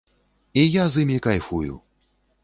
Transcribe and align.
І 0.61 0.61
я 0.81 0.85
з 0.93 1.01
імі 1.03 1.17
кайфую. 1.25 1.75